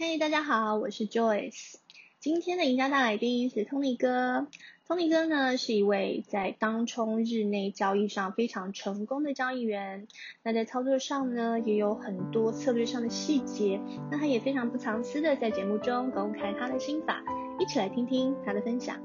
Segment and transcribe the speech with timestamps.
[0.00, 1.74] 嘿大家好，我是 Joyce。
[2.20, 4.46] 今天的赢家大来宾是 Tony 哥。
[4.86, 10.06] Tony 哥呢是一位在当冲日内交易上非常成功的交易员。
[10.44, 13.80] 那在操作上呢也有很多策略上的细节。
[14.08, 17.20] 那他也非常不藏私的在节目中公开他的心法，
[17.58, 18.96] 一起来听听他的分享。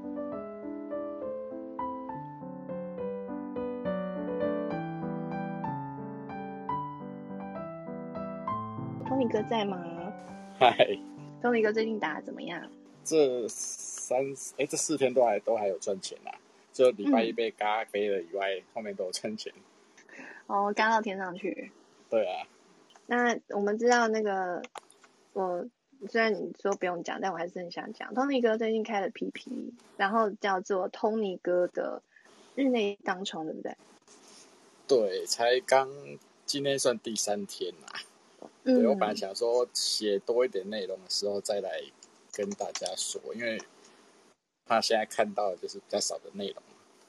[9.08, 9.93] Tony 哥在吗？
[10.56, 10.86] 嗨
[11.42, 12.70] ，Tony 哥最近打的怎么样？
[13.04, 14.20] 这三
[14.56, 16.38] 哎，这四天都还都还有赚钱呐、啊，
[16.72, 19.52] 就礼拜一被嘎飞了以外，嗯、后面都有赚钱。
[20.46, 21.70] 哦，嘎到天上去。
[22.08, 22.46] 对啊。
[23.06, 24.62] 那我们知道那个，
[25.32, 25.66] 我
[26.08, 28.14] 虽然你说不用讲，但我还是很想讲。
[28.14, 32.00] Tony 哥最近开了 PP，然后叫做 Tony 哥的
[32.54, 33.76] 日内当冲，对不对？
[34.86, 35.90] 对，才刚
[36.46, 38.00] 今天算第三天呐、啊。
[38.64, 41.82] 对，我本来想说写多一点内容的时候再来
[42.32, 43.60] 跟大家说，因为
[44.64, 46.62] 怕现在看到的就是比较少的内容。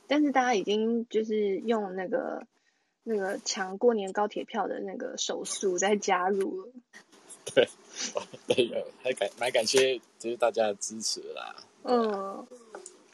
[0.08, 2.45] 但是大家已经就是用那个
[3.03, 6.67] 那个抢过年高铁票的那个手速在加入了。
[7.53, 7.70] 对，
[8.48, 11.56] 对，还感蛮感谢就是大家的支持啦。
[11.83, 12.45] 嗯，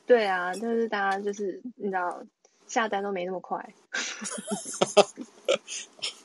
[0.07, 2.23] 对啊，但是大家就是你知道
[2.65, 3.73] 下单都没那么快。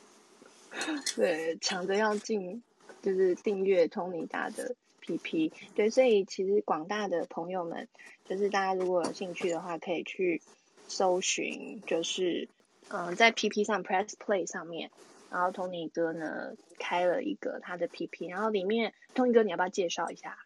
[1.15, 2.61] 对，抢着要进，
[3.01, 5.51] 就是订阅 Tony 大的 PP。
[5.75, 7.87] 对，所以其实广大的朋友们，
[8.25, 10.41] 就是大家如果有兴趣的话，可以去
[10.87, 12.47] 搜寻，就是
[12.89, 14.91] 嗯、呃，在 PP 上 Press Play 上面，
[15.29, 20.37] 然后 Tony 哥呢开了一个他的 PP，然后里面 Tony 哥你要不要介绍一下？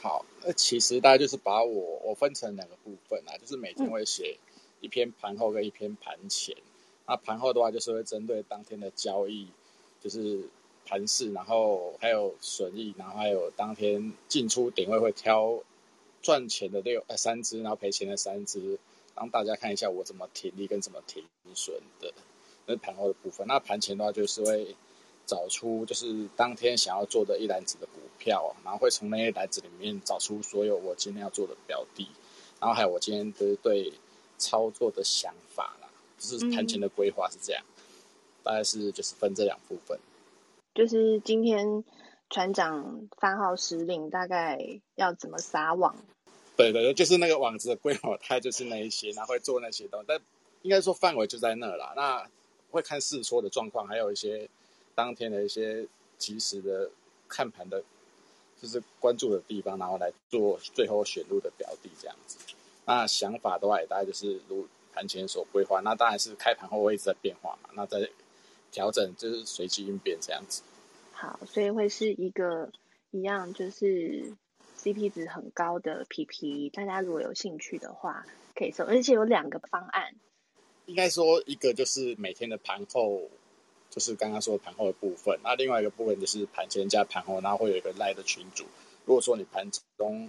[0.00, 4.38] 好，那其实大概就是把我我分成两个部分啊，就是每天会写
[4.80, 6.56] 一篇盘后跟一篇盘前。
[6.56, 6.62] 嗯、
[7.08, 9.48] 那盘后的话，就是会针对当天的交易。
[10.02, 10.40] 就是
[10.84, 15.62] 盘势，然后还有损益，然后还有当天进出点位会挑
[16.20, 18.78] 赚钱的六呃三只，然后赔钱的三只，
[19.14, 21.24] 让大家看一下我怎么停利跟怎么停
[21.54, 22.12] 损的。
[22.66, 23.46] 那盘后的部分。
[23.46, 24.74] 那盘前的话就是会
[25.24, 32.08] 找出就是当天想要做的一篮子的股票，然后会从那一篮子里面找出所有我今天要做的标的，
[32.60, 33.92] 然后还有我今天的对
[34.36, 37.62] 操作的想法啦，就是盘前的规划是这样。
[37.66, 37.71] 嗯
[38.42, 39.98] 大概是就是分这两部分，
[40.74, 41.84] 就是今天
[42.30, 44.58] 船长发号施令，大概
[44.94, 45.96] 要怎么撒网？
[46.56, 50.20] 对对对，就是那个网子的规模，它就是那一些，然后会做那些东西，但
[50.62, 51.94] 应该说范围就在那啦。
[51.96, 52.28] 那
[52.70, 54.48] 会看试错的状况，还有一些
[54.94, 55.86] 当天的一些
[56.18, 56.90] 及时的
[57.28, 57.82] 看盘的，
[58.60, 62.38] 就是关注的地方，然后来做最后选入的标的这样子。
[62.84, 67.70] 那想法的话，也大概就是如盘前所规划，那当然是开盘后会一直在变化嘛。
[67.74, 68.08] 那在
[68.72, 70.62] 调整就是随机应变这样子。
[71.12, 72.68] 好，所以会是一个
[73.12, 74.32] 一样，就是
[74.76, 76.70] CP 值很高的 PP。
[76.70, 80.14] 大家如果有兴趣的话，可以搜，而且有两个方案。
[80.86, 83.20] 应该说，一个就是每天的盘后，
[83.88, 85.38] 就是刚刚说的盘后的部分。
[85.44, 88.64] 那另外一个部分就是盘前加盘后，然后会有一个 Line 的群组。
[89.04, 90.28] 如果说你盘中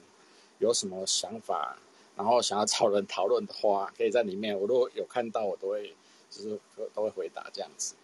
[0.59, 1.77] 有什么想法，
[2.15, 4.53] 然后想要找人讨论的话，可以在里面。
[4.59, 5.95] 我如果有看到，我都会
[6.29, 6.59] 就是
[6.93, 7.95] 都会回答这样子。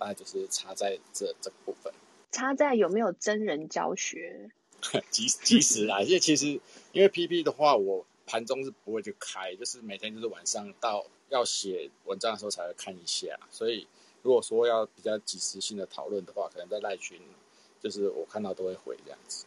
[0.00, 1.92] 那就是差在这这个部分，
[2.32, 4.50] 差在有没有真人教学？
[5.10, 6.46] 即即时啊，因为其实
[6.92, 13.38] 因为 PP 的话，我盘中是不会去开，就是每天就是晚上到要写文章的时候才会看一下。
[13.50, 13.86] 所以
[14.22, 17.20] 如果说要比较即时性的讨论的话，可能在赖群，
[17.82, 19.44] 就是我看到都会回这样子。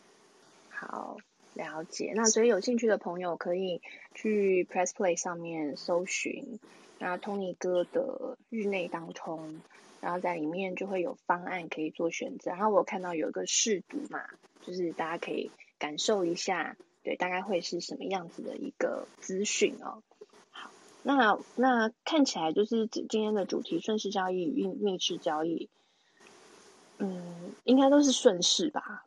[0.69, 1.17] 好，
[1.55, 2.13] 了解。
[2.15, 3.81] 那所以有兴趣的朋友可以
[4.13, 6.59] 去 Press Play 上面搜寻，
[6.99, 9.61] 那 Tony 哥的日内当冲。
[10.03, 14.19] 然后在里面就会有方案可以做选择，然后我看到有一个试读嘛，
[14.61, 15.49] 就是大家可以
[15.79, 20.03] 感受一下，对，大概会是什么样子的一个资讯哦。
[20.51, 20.69] 好，
[21.03, 25.69] 那那看起来就是今天的主题顺势交易与逆势交易，
[26.97, 29.05] 嗯，应该都是顺势吧？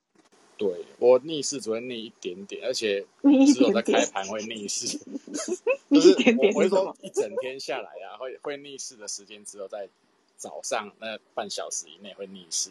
[0.56, 3.04] 对，我逆势只会逆一点点，而且
[3.54, 4.98] 只有在开盘会逆势，
[5.88, 9.90] 逆一点点，我会说一整天下来啊，会会逆势的时间只有在。
[10.36, 12.70] 早上那半小时以内会逆势，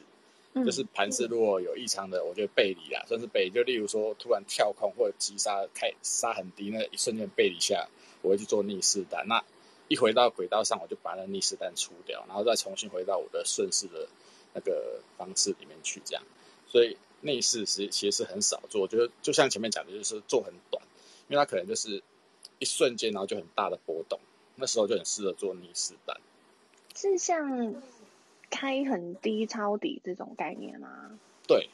[0.53, 3.51] 嗯、就是盘势如果有异常的，我觉得背离啦，算是背离。
[3.51, 7.87] 就例如说突然跳空或者急杀开杀很低，那一瞬间背离下，
[8.21, 9.27] 我会去做逆势单。
[9.27, 9.43] 那
[9.87, 14.07] 一回到轨道上，我就把那逆势单出掉，然后再重新回到我的顺势的
[14.53, 16.23] 那个方式里面去，这样。
[16.67, 20.83] 所以逆势其实其实是很少做，我觉得就像前面讲的，就是做很短，
[21.27, 22.01] 因为它可能就是
[22.59, 24.19] 一瞬间，然后就很大的波动，
[24.55, 26.19] 那时候就很适合做逆势单。
[26.95, 27.75] 是像
[28.49, 31.11] 开很低抄底这种概念吗？
[31.45, 31.69] 对，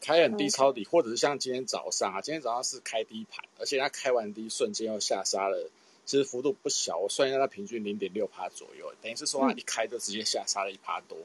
[0.00, 5.68] 开开很低抄底，或者是像今天早上啊，今天早上是开低盘，而且它开完低瞬间又下杀了，
[6.06, 11.18] 其实幅度不小，我算一下它平均零点六趴左右，等于是说它一开就直接下杀了一趴多。
[11.18, 11.24] 嗯、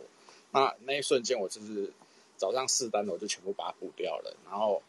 [0.52, 1.92] 那那一瞬间我就是
[2.36, 4.82] 早上四单的，我就全部把它补掉了，然后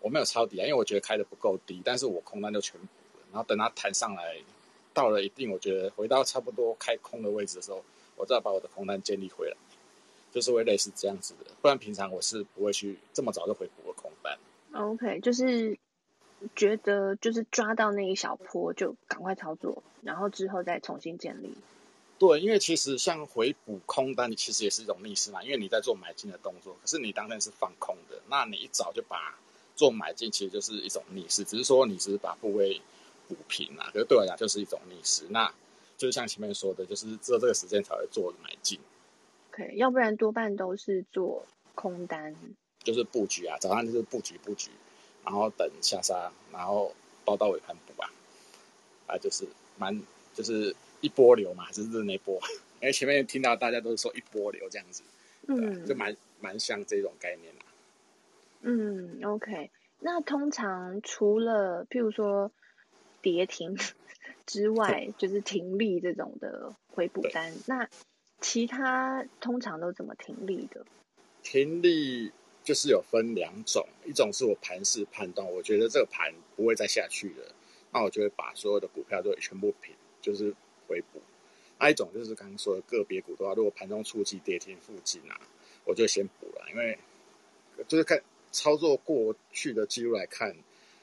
[0.00, 2.86] 我没有抄底啊，因为我觉得开的不够低，但是我空单就全补
[3.18, 4.36] 了，然后等它弹上来
[4.98, 7.84] 到了一定，我觉得回到差不多开空的位置的时候，
[8.16, 9.56] 我再把我的空单建立回来。
[10.30, 14.38] 就是会类似这样子的，不然平常我是不会去这么早就回补个空单。
[14.74, 15.78] OK，就是
[16.54, 21.54] 觉得就是抓到那一小波就赶快操作，然后之后再重新建立。
[22.18, 29.38] 对，因为其实像回补空单，你其实也是一种逆势嘛，因为你在做买进的动作，可是你当天是放空的，那你一早就把
[29.74, 32.82] 做买进，其实就是一种逆势，只是说你只是把部位
[33.28, 35.24] 补平啊，可是对我来讲就是一种逆势。
[35.30, 35.52] 那
[35.96, 38.80] 就是像前面说的，就是只有这个时间才会做买进。
[39.52, 41.44] Okay, 要不然多半都是做
[41.74, 42.34] 空单，
[42.84, 44.70] 就是布局啊，早上就是布局布局，
[45.24, 46.94] 然后等下杀，然后
[47.24, 48.08] 包到尾盘补啊，
[49.08, 49.44] 啊，就是
[49.76, 50.00] 蛮
[50.34, 52.40] 就是一波流嘛，还是日内波？
[52.80, 55.02] 因 为前面听到大家都是说一波流这样子，
[55.48, 57.66] 嗯，就蛮蛮像这种概念啊。
[58.60, 62.52] 嗯，OK，那通常除了譬如说
[63.22, 63.76] 跌停
[64.46, 67.88] 之外，就是停利这种的回补单，那。
[68.40, 70.86] 其他通常都怎么停利的？
[71.42, 72.30] 停利
[72.62, 77.52] 就是有分两种，一种是我盘势判断，我觉得这个盘不会再下去了，
[77.92, 79.92] 那我就会把所有的股票都全部平，
[80.22, 80.54] 就是
[80.86, 81.20] 回补。
[81.80, 85.40] 那一种就是刚刚说的个别股的话，如果盘中触及跌停附近啊，
[85.84, 86.96] 我就先补了，因为
[87.88, 88.22] 就是看
[88.52, 90.54] 操作过去的记录来看，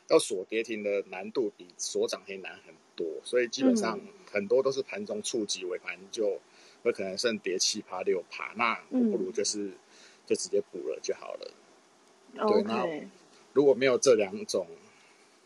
[0.09, 3.99] 要锁跌停的难度比锁涨停难很多，所以基本上
[4.31, 6.39] 很多都是盘中触及尾盘就。
[6.83, 9.73] 会可能剩跌七趴六趴，那我不如就是、嗯、
[10.27, 11.51] 就直接补了就好了。
[12.47, 12.85] 对，那
[13.53, 14.67] 如果没有这两种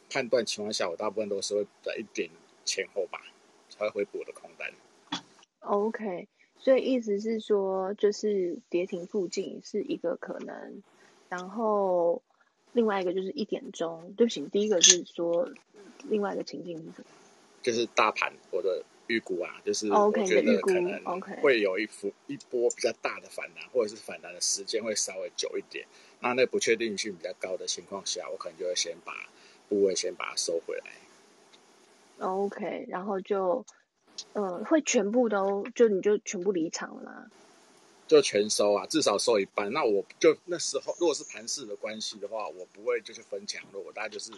[0.09, 2.29] 判断情况下，我大部分都是会在一点
[2.65, 3.21] 前后吧
[3.69, 4.69] 才会回补的空单。
[5.61, 6.27] OK，
[6.57, 10.83] 所以意思是说，就是跌停附近是一个可能，
[11.29, 12.21] 然后
[12.73, 14.13] 另外一个就是一点钟。
[14.17, 15.49] 对不起，第一个是说
[16.09, 17.05] 另外一个情境是什么？
[17.61, 18.83] 就是大盘我的。
[19.09, 25.83] 预估啊，就是我觉得可能会有一幅一波比较大的反弹，或者是反弹的时间会稍微久一点。
[26.19, 29.11] 那那不确定性比较高的情况下，我可能就会先把
[29.67, 30.91] 部位先把它收回来。
[32.19, 33.65] OK，然后就
[34.33, 37.31] 呃会全部都就你就全部离场了？
[38.09, 39.71] 就全收啊，至少收一半。
[39.71, 44.31] 那我就那时候如果是盘势的关系的话，我不会就是分强弱，我大概就是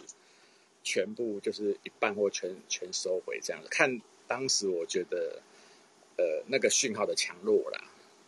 [0.84, 4.00] 全部就是一半或全全收回这样子看。
[4.28, 5.42] 当时我觉得，
[6.16, 7.84] 呃，那个讯号的强弱啦，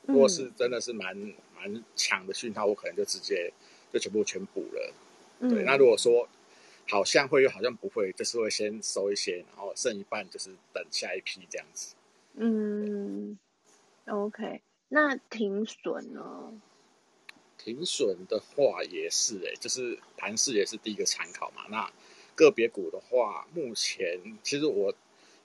[0.06, 1.16] 如果是真的是蛮
[1.54, 3.52] 蛮强的讯号，我可能就直接
[3.92, 4.92] 就全部全补了。
[5.40, 6.28] 嗯、对，那如果说
[6.88, 11.94] 好像会又好像不会，就是会先收一些，然后剩一半就是等下一批这样子。
[12.34, 13.38] 嗯
[14.06, 14.60] ，OK，
[14.94, 16.52] 那停损呢？
[17.58, 21.66] 停损的话也是哎、欸，就是盘势也是第一个参考嘛。
[21.68, 21.90] 那
[22.34, 24.94] 个别股的话，目前其实我。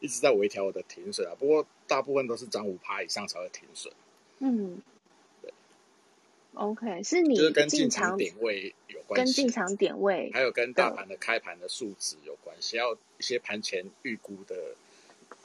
[0.01, 3.93] 一直在微调我的停损啊，不过大部分都是涨五趴以上才会停损。
[4.37, 4.81] 嗯，
[5.41, 5.51] 对。
[6.53, 14.77] OK，是你就是跟进场点位有关系，跟进场点位，还有跟大盘的开盘的数值有关系，要一些盘前预估的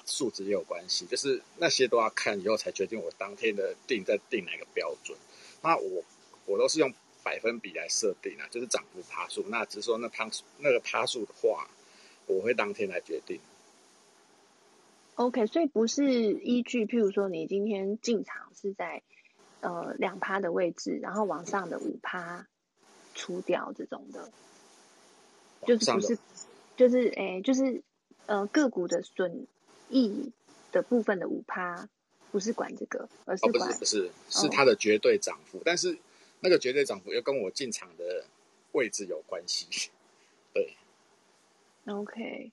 [0.07, 5.17] 数值也有关系，就是那些都要看以后才决定我当天的定在定哪个标准。
[5.63, 6.03] 那我
[6.47, 6.93] 我都是用
[7.23, 9.45] 百分比来设定啊，就是涨幅趴数。
[9.49, 11.69] 那只是说那趴那个趴数的话，
[12.27, 13.41] 我会当天来决定。
[15.15, 19.03] OK，所以不是依据，譬如说你今天进场是在
[19.61, 22.47] 呃两趴的位置，然后往上的五趴
[23.15, 24.33] 出掉这种的，
[25.67, 26.19] 就是不是，
[26.77, 27.83] 就是诶，就是
[28.27, 29.47] 呃个股的损
[30.03, 30.33] 益
[30.73, 31.89] 的部分的五趴，
[32.31, 35.97] 不是管这个，而是管、哦、不是不是是它的绝对涨幅，哦、但是
[36.41, 38.25] 那个绝对涨幅又跟我进场的
[38.73, 39.91] 位置有关系，
[40.53, 40.77] 对
[41.87, 42.51] ，OK。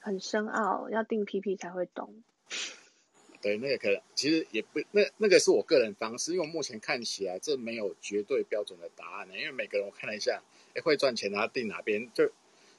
[0.00, 2.22] 很深奥，要定 PP 才会懂。
[3.40, 9.38] 对，那个可能其实也不，那那个是我个人方式，因为我目前看起来这没有绝对标准的答案呢。
[9.38, 10.42] 因为每个人我看了一下，
[10.74, 12.30] 哎，会赚钱，然后定哪边，就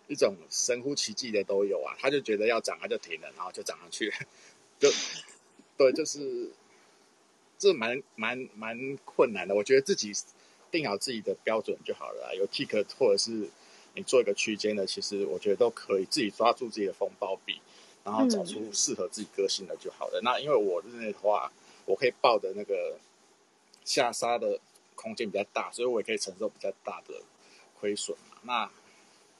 [0.07, 1.95] 一种神乎其技的都有啊。
[2.00, 4.15] 他就觉得要涨，他就停了，然后就涨上去了，
[4.79, 4.89] 就
[5.77, 6.51] 对，就是
[7.57, 9.55] 这蛮蛮蛮困难的。
[9.55, 10.12] 我觉得自己
[10.71, 13.50] 定好自己的标准就好了，有 tick 或者是。
[13.97, 17.62] 你做一个区间的，其实我觉得都可以自己抓住自己的风暴比，
[18.03, 20.19] 然后找出适合自己个性的就好了。
[20.21, 21.50] 那因为我日内的话，
[21.85, 23.00] 我可以抱的那个
[23.85, 24.59] 下杀的
[24.95, 27.21] 空间比较大，所以我也可以承受比较大的
[27.79, 28.38] 亏损嘛。
[28.41, 28.69] 那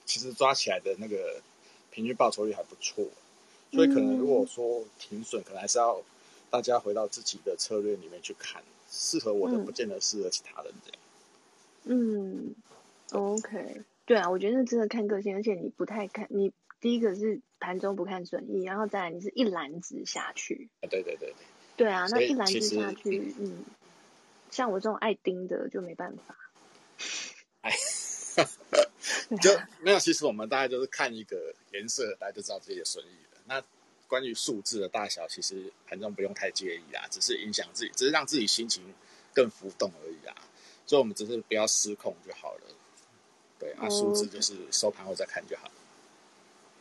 [0.06, 1.42] 其实抓起来的那个
[1.92, 3.06] 平均报酬率还不错，
[3.72, 6.02] 所以可能如果说停损，可能还是要
[6.50, 11.00] 大家回到自己的策略里面去看，适合我的不见得适合其他人这样。
[11.84, 12.56] 嗯
[13.12, 16.52] ，OK，对啊，我觉得那真的看个性，而且你不太看你。
[16.82, 20.70] 第一个是盘中不看损益，然后再来你是一篮子下去。
[20.82, 21.34] 对对对对。
[21.78, 23.64] 对啊，那一篮子下去，嗯，
[24.52, 26.36] 像我这种爱盯的就没办法。
[27.62, 27.72] 哎，
[29.42, 29.52] 就
[29.82, 30.00] 没有。
[30.00, 33.42] 其实我们大概就是看一个颜色，大家就知道自己的损益了。
[33.46, 33.64] 那
[34.08, 38.84] 关于数字的大小，其实盘中不用太介意啦，只是影响自己，只是让自己心情
[39.34, 40.36] 更浮动而已啊。
[40.86, 42.62] 所以我们只是不要失控就好了。
[43.58, 45.72] 对，啊数字就是收盘后再看就好。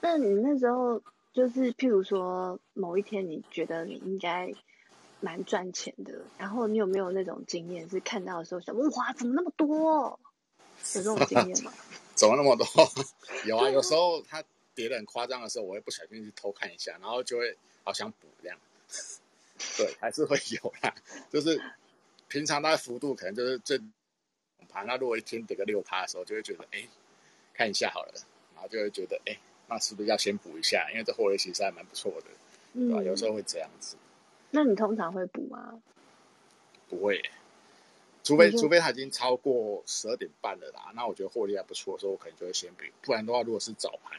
[0.00, 1.00] 那你那时候
[1.32, 4.52] 就是，譬如说某一天，你觉得你应该
[5.20, 10.20] 蛮赚钱的，然后你有没有那种经验，是看到的时候想，哇，怎么那么多？
[10.94, 11.72] 有这种经验吗？
[12.24, 12.66] 怎么那么多？
[13.46, 14.42] 有啊，有时候他
[14.74, 18.58] 跌得很夸张的时候，我会不小心去偷看一下，然后就会好想补这样。
[19.76, 20.94] 对，还是会有啦。
[21.30, 21.60] 就是
[22.28, 23.78] 平常它的幅度可能就是这
[24.68, 26.88] 盘，那如果一天跌个六趴的时候，就会觉得哎，
[27.52, 28.12] 看一下好了，
[28.54, 29.36] 然后就会觉得哎。
[29.66, 30.90] 那是不是要先补一下？
[30.92, 32.26] 因为这获利其实还蛮不错的，
[32.74, 33.02] 嗯、对吧？
[33.02, 33.96] 有时候会这样子。
[34.50, 35.80] 那你通常会补吗？
[36.86, 37.18] 不会，
[38.24, 40.90] 除非除非它已经超过十二点半了啦。
[40.96, 42.82] 那我觉得获利还不错的时候，我可能就会先补。
[43.02, 44.18] 不然的话，如果是早盘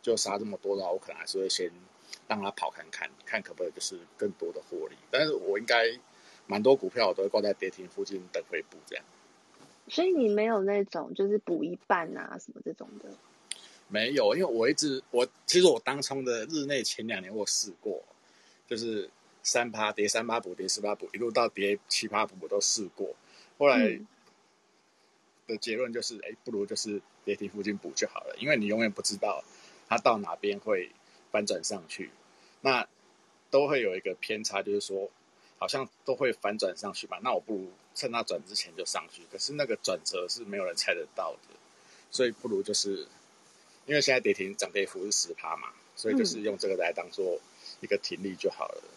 [0.00, 1.70] 就杀这么多的话，我可能还是会先
[2.28, 4.94] 让它跑看看，看可不可以就是更多的获利。
[5.10, 5.98] 但是我应该
[6.46, 9.04] 蛮多股票我都会挂在跌停附近等回补这样。
[9.88, 13.10] 所以你没有那种就是补一半啊什么这种的？
[13.88, 18.00] 没有，因为我一直我其实我当冲的日内前两年我试过，
[18.68, 19.10] 就是
[19.42, 23.14] 三趴跌三趴补跌四趴补，一路到跌七趴补我都试过。
[23.58, 24.00] 后来
[25.46, 29.44] 的结论就是，哎、嗯，不如就是跌停附近补就好了，因为你永远不知道
[29.88, 30.90] 它到哪边会
[31.30, 32.10] 翻转上去，
[32.60, 32.86] 那
[33.50, 35.10] 都会有一个偏差，就是说
[35.58, 37.20] 好像都会反转上去吧。
[37.22, 41.54] 那我不如趁它转之前就上去，可是那个转折是没有人猜得到的，
[42.10, 43.06] 所以不如就是。
[43.84, 47.40] 因为现在跌停涨跌幅是十趴嘛，所以就是用这个来当做
[47.80, 48.80] 一个停利就好了。
[48.80, 48.88] 嗯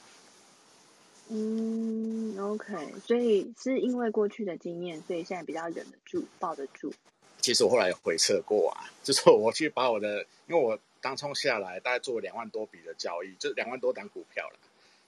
[2.40, 6.94] ，OK，所以是因为过去的经验，所以现在比较忍得住、抱得住。
[7.42, 14.60] 其实我后来有回测过啊，就是我去把我的，因为我当冲下来大概做了两万多笔的交易，就两万多档股票了。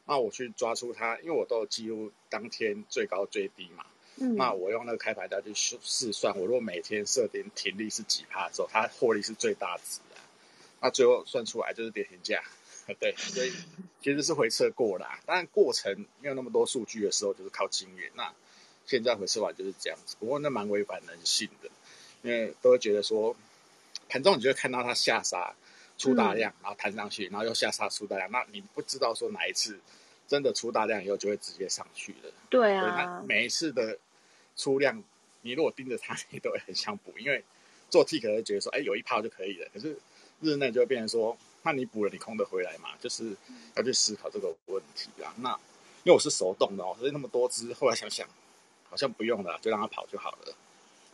[0.06, 3.86] 那我去抓出它，因为我都有记录当天最高最低嘛。
[4.20, 10.16] 嗯、那我用那个开盘单去试算，我如果每天设定停利是几帕的时候，它获利是最大值的。
[10.80, 12.42] 那最后算出来就是跌停价，
[13.00, 13.52] 对，所以
[14.02, 15.20] 其实是回撤过啦。
[15.26, 18.12] 当然过程没有那么多数据的时候，就是靠经验。
[18.16, 18.34] 那
[18.86, 21.70] 现在回撤完就是这样子，不过那蛮违反人性的，
[22.22, 23.36] 因为都会觉得说
[24.10, 25.54] 盘中你就会看到它下杀
[25.98, 29.80] 出大量，然后弹上去，然后又下杀出大量，那你不知道说哪一次
[30.28, 32.32] 真的出大量以后就会直接上去了。
[32.50, 33.98] 对啊，每一次的。
[34.60, 35.04] 出量，
[35.44, 37.44] 你如果盯着它， 你都会很想补，因为
[37.92, 39.70] 做 T 可能觉得说，哎，有一炮就可以了。
[39.72, 39.96] 可是
[40.42, 42.90] 日内就会变成说，那你补了，你空的回来嘛？
[43.00, 43.36] 就是
[43.76, 45.34] 要去思考这个问题啊。
[45.40, 45.52] 那
[46.04, 48.26] 因为我是手动的哦，所以那么多只，后来想想，
[48.90, 50.56] 好像不用了，就让它跑就好了。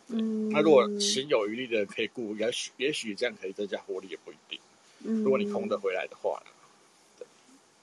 [0.09, 4.59] 嗯，那如果心有余力的人可以顾，也许也许这样可以增加获利，也不一定。
[5.03, 6.41] 嗯，如果你空的回来的话。
[7.17, 7.25] 对。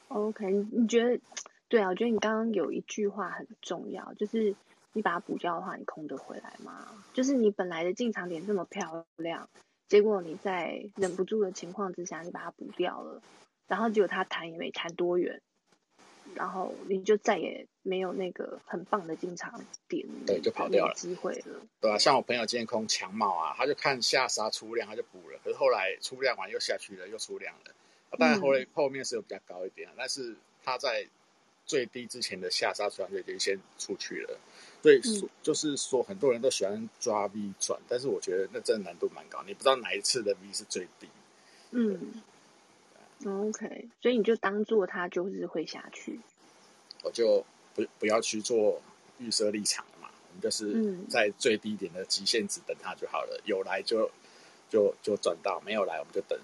[0.09, 1.21] OK，你觉得？
[1.69, 4.55] 对啊，我觉得你刚刚有一句话很重要，就是。
[4.93, 6.89] 你把它补掉的话，你空的回来吗？
[7.15, 9.49] 就是你本来的进场点这么漂亮，
[9.91, 13.21] 结果你在忍不住的情况之下，你把它补掉了，
[13.67, 15.43] 然后结果它弹也没弹多远，
[16.37, 21.61] 然后你就再也没有那个很棒的进场点，对，就跑掉了，机会了。
[21.81, 27.75] 对啊，像我朋友今天空强茂啊，他就看下杀出量，他就补了，可是后来出量完又下去了，又出量了，
[28.17, 31.05] 当然后来后面是有比较高一点，但是他在
[31.71, 34.37] 最低之前的下杀出量就已经先出去了。
[34.83, 41.07] 对，嗯、就是说很多人都喜欢抓 V 转，但是我觉得那真的难度蛮高，你不知道哪一次的 V 是最低。
[41.71, 42.21] 嗯
[43.25, 46.19] ，OK，所以你就当做它就是会下去。
[47.05, 48.83] 我就不不要去做
[49.19, 54.11] 预设立场了嘛，我们就是在最低点的极限值等它就好了，嗯、有来就
[54.69, 56.37] 就就转到，没有来我们就等，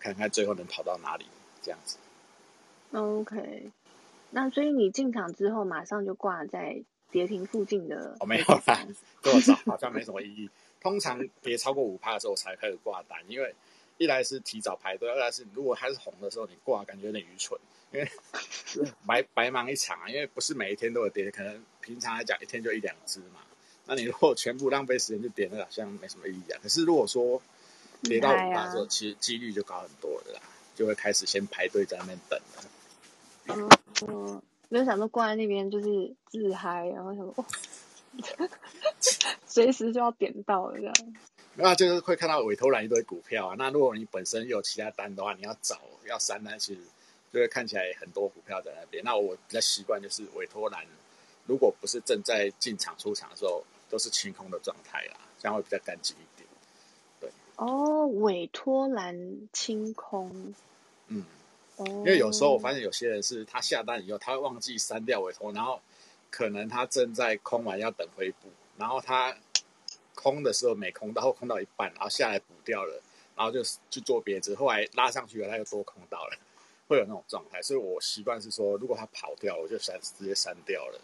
[0.00, 1.26] 看看最后能跑到哪里
[1.62, 1.98] 这样子。
[2.92, 3.70] OK，
[4.30, 6.82] 那所以你进场之后马上就挂在。
[7.12, 8.86] 跌停附近的我、哦、没有啦，
[9.20, 10.48] 多少好像没什么意义。
[10.80, 13.52] 通常跌超过五趴的时候才开始挂单，因为
[13.98, 17.58] 一来是提早排队，二来是如果它是红的时候你挂，感觉有点愚蠢，
[17.90, 18.08] 因为
[19.04, 20.08] 白白忙一场啊。
[20.08, 23.40] 因为不是每一天都有跌，可能平常来讲一天就一两只嘛。
[23.86, 26.60] 那你如果全部浪费时间去点，那好像没什么意义啊。
[26.62, 27.42] 可是如果说
[28.04, 30.40] 跌到五趴之后，其实几率就高很多了啦，
[30.76, 32.70] 就会开始先排队在那边等了。
[34.06, 37.44] 嗯，没有想到挂在那边就是自嗨，然后想说，
[39.46, 40.94] 随时就要点到了这样。
[41.54, 43.54] 那就是会看到委托栏一堆股票啊。
[43.58, 46.80] 那如果你本身有其他单的话，你要找要删单，其实
[47.32, 49.02] 就会看起来很多股票在那边。
[49.04, 50.86] 那我比较习惯就是委托栏，
[51.46, 56.48] 如果不是正在进场出场的时候，都是清空的状态啦，这样会比较干净一点。
[57.20, 60.54] 对，哦，委托栏清空，
[61.08, 61.24] 嗯，
[61.86, 65.80] 因为有时候我发现有些人是他下单以后，他会忘记删掉委托，然后
[66.30, 69.36] 可能他正在空完要等回补，然后他
[70.14, 73.02] 空的时候没空到，或空到一半，然后下来补掉了，
[73.36, 76.36] 然后就去做别的，后来拉上去了，他又多空到了，
[76.88, 77.62] 会有那种状态。
[77.62, 81.00] 所以我习惯是说，如果他跑掉，我就删直接删掉了。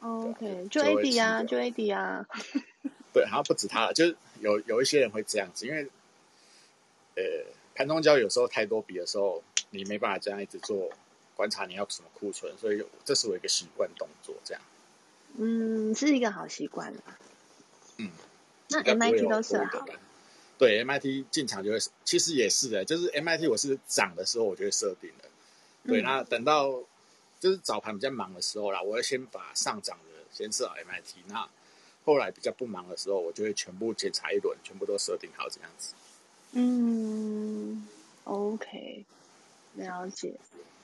[0.00, 2.24] Oh, OK，就 AD 啊，就 AD 啊。
[3.12, 5.82] 对，好像不止他了，就是有有一些人会这样子，因为
[7.16, 7.22] 呃，
[7.78, 10.90] 盘中交易有时候太多笔的时候， 你没办法这样一直做
[11.36, 14.60] 观察，你要什么库存，所以这是我一个习惯动作，这样。
[15.36, 16.92] 嗯，是一个好习惯。
[17.98, 18.10] 嗯，
[18.70, 19.86] 那 MIT 都设好。
[20.58, 25.28] 对，MIT 进场就会，其实也是的，就是 MIT 我是涨的时候我就会设定的。
[25.86, 26.82] 对，嗯、那等到。
[27.40, 31.48] 就是早盘比较忙的时候啦，我要先把上涨的先设好 MIT，那
[32.04, 35.94] 后来比较不忙的时候，我就会全部检查一轮，全部都设定好这样子。
[36.52, 37.86] 嗯
[38.24, 39.04] ，OK，
[39.74, 40.34] 了解。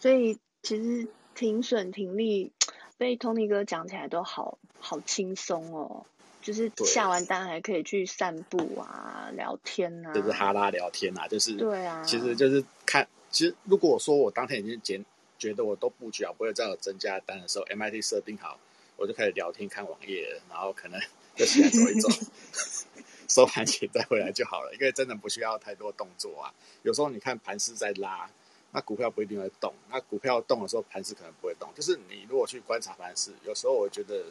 [0.01, 2.53] 所以其实停损停利
[2.99, 6.05] 被 Tony 哥讲起来都好好轻松哦，
[6.43, 15.05] 就是下完单还可以去散步啊、聊天啊，就是哈拉聊天啊，就是对啊，其实就是看，其实如果说我当天已经减。
[15.37, 18.59] 觉得我都布局好，不会再有增加单的时候，MIT 设定好，
[18.97, 20.99] 我就开始聊天看网页，然后可能
[21.37, 22.09] 就起来走一走，
[23.29, 24.73] 收盘前再回来就好了。
[24.75, 26.53] 因为真的不需要太多动作啊。
[26.83, 28.29] 有时候你看盘势在拉，
[28.73, 29.73] 那股票不一定会动。
[29.91, 31.69] 那股票动的时候，盘势可能不会动。
[31.75, 34.25] 就是你如果去观察盘势，有时候我觉得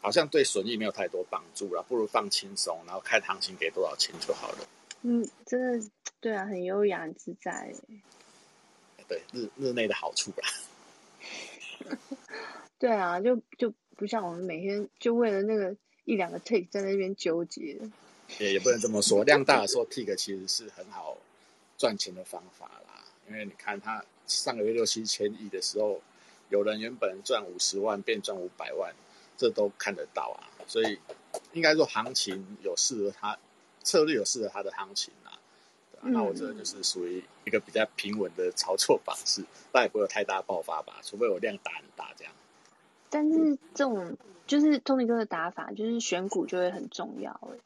[0.00, 4.58] 好像对损益没有太多帮助了，不如放轻松，然后看行情给多少钱就好了。
[5.02, 7.74] 嗯，真的对啊，很优雅很自在。
[9.08, 10.42] 对日日内的好处吧。
[12.78, 15.74] 对啊，就就不像我们每天就为了那个
[16.10, 17.78] 一两个 take 在那边纠结。
[18.38, 21.16] 也也不能这么说，量大的时候 take 其实是很好
[21.78, 23.04] 赚钱的方法啦。
[23.28, 26.00] 因为你看他上个月六七千亿的时候，
[26.48, 28.92] 有人原本赚五十万变赚五百万，
[29.36, 30.50] 这都看得到啊。
[30.66, 30.98] 所以
[31.52, 33.38] 应该说行情有适合他
[33.82, 35.12] 策略，有适合他的行情。
[36.02, 42.32] 那我觉得就是属于一个比较平稳的操作方式，但也不会有太大爆发吧，除非我量大很大这样。
[43.10, 47.58] 但是这种就是 Tony 哥的打法，就是选股就会很重要哎。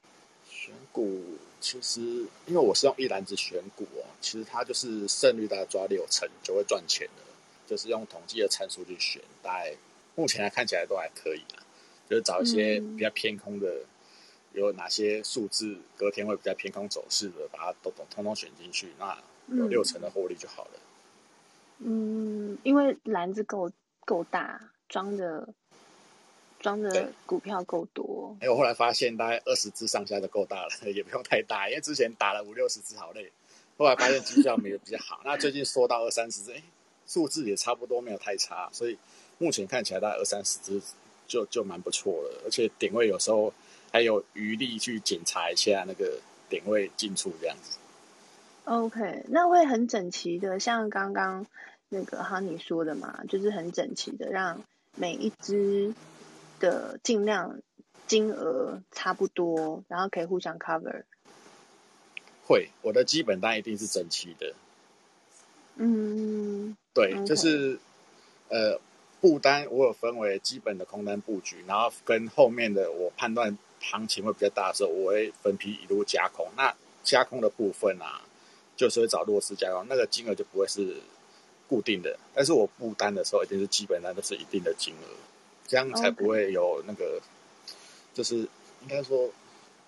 [0.48, 1.20] 选股
[1.60, 2.00] 其实
[2.46, 7.22] 因为我是用一篮子选股哦，其实它就是胜率大概抓六成就会赚钱的，
[7.66, 9.76] 就是用统计的参数去选，大概
[10.16, 11.62] 目前来看起来都还可以啊，
[12.08, 13.68] 就是找一些比较偏空的。
[13.68, 13.86] 嗯
[14.54, 20.70] 有哪些数字隔天会比较偏空走势的，把它都统通通选进去，那有六成的获利就好了。
[21.78, 23.68] 嗯，因为篮子够
[24.04, 25.48] 够大，装的
[26.60, 28.36] 装的股票够多。
[28.38, 33.32] 哎，我后来发现大概二十只上下就够大了，也不用太大，因为之前打了五六十只好累。
[33.76, 36.62] 后来发现绩效没有比较好，那最近缩到二三十只，哎，
[37.08, 38.96] 数字也差不多，没有太差，所以
[39.38, 40.80] 目前看起来大概二三十只
[41.26, 43.52] 就就蛮不错了，而且点位有时候。
[43.92, 47.78] 还有余力去检查一下那个点位进出这样子。
[48.64, 51.46] OK，那会很整齐的，像刚刚
[51.90, 55.94] 那个哈尼说的嘛，就是很整齐的，让每一只
[56.60, 57.60] 的尽量
[58.06, 61.02] 金额差不多，然后可以互相 cover。
[62.46, 64.54] 会，我的基本单一定是整齐的。
[65.76, 67.26] 嗯，对，okay.
[67.26, 67.78] 就是
[68.48, 68.80] 呃，
[69.20, 73.56] 布单我有分为基本的空单布局，然后跟后面的我判断。
[73.80, 76.48] 行情会比较大的时候，我会分批一路加空。
[76.56, 78.22] 那加空的部分啊，
[78.76, 81.02] 就是会找弱势加空，那个金额就不会是
[81.68, 82.18] 固定的。
[82.34, 85.06] 但是我布单的时候，一定是基本上都是一定的金额，
[85.66, 87.20] 这样才不会有那个，
[88.12, 89.30] 就是应该说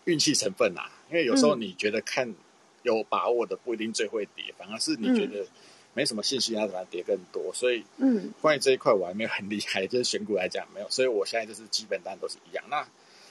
[0.05, 0.91] 运气成分啊。
[1.11, 2.35] 因为有时候你觉得看
[2.83, 5.47] 有把握的不一定最会跌，反而是你觉得
[5.95, 7.53] 没什么信心，它反而跌更多。
[7.55, 10.91] 所以，嗯，关于这一块我还没有很厉害，就是选股来讲没有。
[10.91, 12.65] 所以我现在就是基本单都是一样。
[12.69, 12.87] 那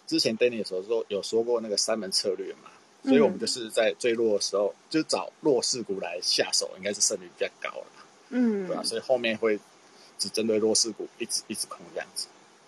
[0.08, 2.70] 之前 Danny 的时候说有说过那个三门策略嘛，
[3.04, 7.88] 所以我们就是在最弱的时候就找弱势股来下手，应该是胜率比较高了。
[8.30, 8.84] 嗯，对啊？
[8.84, 9.60] 所以后面会
[10.18, 12.28] 只针对弱势股一直一直空这样子。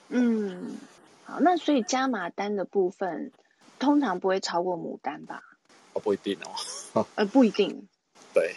[0.10, 0.78] 嗯，
[1.26, 3.32] 好，那所以加码单的部分
[3.80, 5.43] 通常不会超过牡丹吧？
[5.93, 7.06] 哦，不一定哦。
[7.15, 7.88] 呃，不一定。
[8.34, 8.56] 对。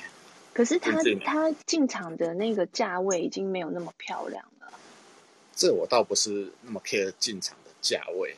[0.52, 0.92] 可是他
[1.24, 4.72] 他进场的那个价位已经没有那么漂亮了。
[5.54, 8.36] 这我倒不是那么 care 进场的价位，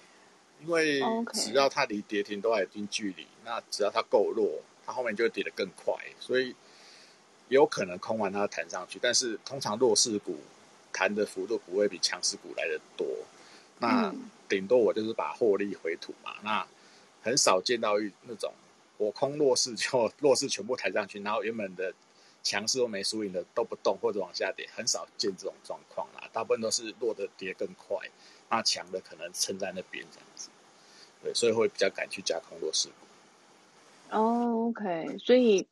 [0.63, 1.01] 因为
[1.33, 6.55] 只要它离跌停都还有一定距离，那只要它够弱，它后面就会跌得更快，所以
[7.53, 8.99] 有可能空完它弹上去。
[9.01, 10.39] 但是通常弱势股
[10.93, 13.07] 弹的幅度不会比强势股来的多，
[13.79, 14.13] 那
[14.49, 16.35] 顶多我就是把获利回吐嘛。
[16.43, 16.67] 那
[17.23, 17.95] 很少见到
[18.27, 18.53] 那种
[18.97, 21.93] 我空弱势就弱势全部抬上去，然后原本的。
[22.45, 26.29] 强势都没输赢的都不动或者往下跌，很少见这种状况啦。
[26.33, 27.97] 大部分都是弱的跌更快，
[28.51, 30.49] 那强的可能撑在那边这样子。
[31.23, 34.17] 对，所以会比较敢去加空弱势股。
[34.17, 35.65] 哦，OK，所以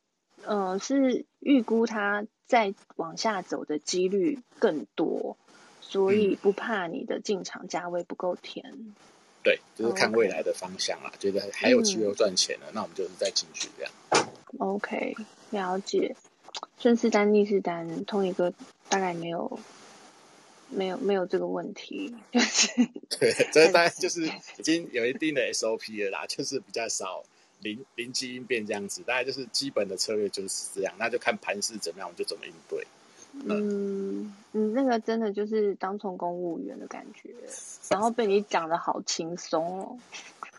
[0.45, 5.37] 呃是预估它再往下走的几率更多，
[5.81, 8.71] 所以不怕你的进场价位不够甜。
[8.73, 8.95] 嗯。
[9.43, 11.11] 对，就是看未来的方向啦。
[11.19, 13.91] 觉得还有机会赚钱了，嗯，那我们就是再进去这样。
[14.59, 15.15] OK，
[15.49, 16.15] 了解。
[16.77, 18.53] 顺势单、逆势单，Tony 哥
[18.87, 19.59] 大概没有、
[20.69, 22.67] 没有、没有这个问题，就是
[23.09, 27.23] 对，这大概就是已经有一定的 SOP 了啦，就是比较少
[27.61, 32.85] 临临机应变这样子，大概就是基本的策略就是这样，那就看盘势怎么样，我们就怎么应对。
[33.33, 37.29] 嗯，你那个真的就是当从公务员的感觉，
[37.89, 39.97] 然后被你讲的好轻松哦。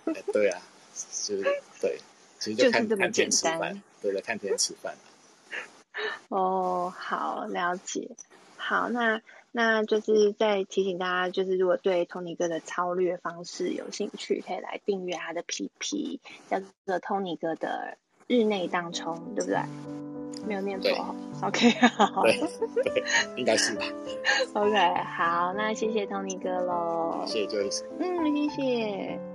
[0.07, 0.62] 欸、对啊，
[0.95, 1.43] 就是
[1.83, 1.99] 对，
[2.38, 4.97] 其实就看就是这么简单，对了，看天吃饭。
[6.29, 8.09] 哦，好，了解。
[8.57, 9.21] 好，那
[9.53, 19.59] 那就是在提醒大家，就是如果对 Tony 哥的操略方式有兴趣，可以来订阅他的 PP，叫做 Tony 哥的日内当冲，对不对？
[20.45, 21.15] 没有念错。
[21.43, 22.23] OK，好。
[22.23, 22.41] 对，
[23.37, 23.83] 应该是吧。
[24.55, 27.23] OK，好，那谢谢 Tony 哥喽。
[27.27, 27.85] 谢谢 Joyce。
[28.01, 29.32] 嗯，谢谢。